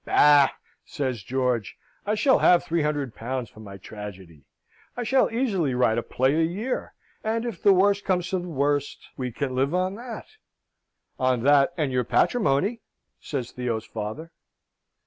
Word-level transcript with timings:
"Bah!" 0.03 0.49
says 0.83 1.21
George. 1.21 1.77
"I 2.07 2.15
shall 2.15 2.39
have 2.39 2.63
three 2.63 2.81
hundred 2.81 3.13
pounds 3.13 3.51
for 3.51 3.59
my 3.59 3.77
tragedy. 3.77 4.45
I 4.97 5.05
can 5.05 5.31
easily 5.31 5.75
write 5.75 5.99
a 5.99 6.01
play 6.01 6.41
a 6.41 6.43
year; 6.43 6.95
and 7.23 7.45
if 7.45 7.61
the 7.61 7.71
worst 7.71 8.03
comes 8.03 8.27
to 8.31 8.39
the 8.39 8.47
worst, 8.49 9.09
we 9.15 9.31
can 9.31 9.53
live 9.53 9.75
on 9.75 9.93
that." 9.97 10.25
"On 11.19 11.43
that 11.43 11.71
and 11.77 11.91
your 11.91 12.03
patrimony," 12.03 12.81
says 13.19 13.51
Theo's 13.51 13.85
father. 13.85 14.31